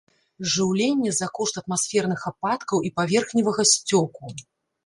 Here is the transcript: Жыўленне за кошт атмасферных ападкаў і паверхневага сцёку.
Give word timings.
Жыўленне 0.53 1.11
за 1.17 1.27
кошт 1.39 1.59
атмасферных 1.61 2.21
ападкаў 2.31 2.77
і 2.89 2.93
паверхневага 2.97 3.63
сцёку. 3.75 4.35